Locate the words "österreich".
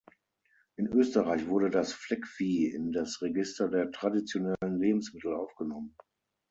0.87-1.45